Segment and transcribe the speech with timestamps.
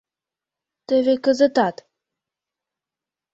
[0.87, 1.75] Теве кызытат.